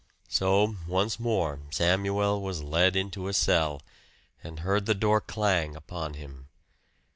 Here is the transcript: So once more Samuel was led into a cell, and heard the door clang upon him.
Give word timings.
So 0.27 0.77
once 0.87 1.19
more 1.19 1.59
Samuel 1.69 2.41
was 2.41 2.63
led 2.63 2.95
into 2.95 3.27
a 3.27 3.33
cell, 3.33 3.83
and 4.43 4.61
heard 4.61 4.87
the 4.87 4.95
door 4.95 5.21
clang 5.21 5.75
upon 5.75 6.15
him. 6.15 6.47